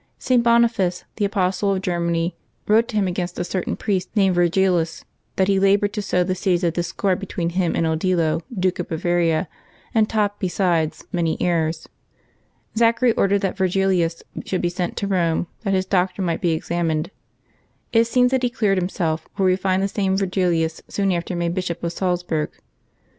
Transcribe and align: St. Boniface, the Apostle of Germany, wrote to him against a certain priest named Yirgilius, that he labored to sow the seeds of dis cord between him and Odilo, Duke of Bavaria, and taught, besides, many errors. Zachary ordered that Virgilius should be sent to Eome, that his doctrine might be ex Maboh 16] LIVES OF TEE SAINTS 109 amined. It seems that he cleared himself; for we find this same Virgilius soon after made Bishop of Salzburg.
St. 0.17 0.41
Boniface, 0.41 1.03
the 1.17 1.25
Apostle 1.25 1.75
of 1.75 1.83
Germany, 1.83 2.35
wrote 2.67 2.87
to 2.87 2.95
him 2.95 3.05
against 3.07 3.37
a 3.37 3.43
certain 3.43 3.75
priest 3.75 4.09
named 4.15 4.35
Yirgilius, 4.35 5.03
that 5.35 5.47
he 5.47 5.59
labored 5.59 5.93
to 5.93 6.01
sow 6.01 6.23
the 6.23 6.33
seeds 6.33 6.63
of 6.63 6.73
dis 6.73 6.91
cord 6.91 7.19
between 7.19 7.51
him 7.51 7.75
and 7.75 7.85
Odilo, 7.85 8.41
Duke 8.51 8.79
of 8.79 8.87
Bavaria, 8.87 9.47
and 9.93 10.09
taught, 10.09 10.39
besides, 10.39 11.05
many 11.11 11.39
errors. 11.39 11.87
Zachary 12.75 13.11
ordered 13.11 13.41
that 13.41 13.55
Virgilius 13.57 14.23
should 14.43 14.63
be 14.63 14.69
sent 14.69 14.97
to 14.97 15.07
Eome, 15.07 15.45
that 15.61 15.75
his 15.75 15.85
doctrine 15.85 16.25
might 16.25 16.41
be 16.41 16.55
ex 16.55 16.69
Maboh 16.69 16.87
16] 16.87 16.87
LIVES 16.87 16.99
OF 16.99 17.03
TEE 17.03 17.13
SAINTS 17.13 17.13
109 17.13 17.13
amined. 17.43 17.93
It 18.01 18.05
seems 18.07 18.31
that 18.31 18.41
he 18.41 18.49
cleared 18.49 18.77
himself; 18.79 19.27
for 19.37 19.45
we 19.45 19.55
find 19.55 19.83
this 19.83 19.91
same 19.91 20.17
Virgilius 20.17 20.81
soon 20.87 21.11
after 21.11 21.35
made 21.35 21.53
Bishop 21.53 21.83
of 21.83 21.93
Salzburg. 21.93 22.49